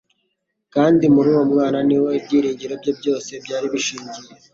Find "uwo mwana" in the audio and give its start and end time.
1.33-1.77